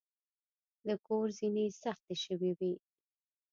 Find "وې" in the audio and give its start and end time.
2.57-2.73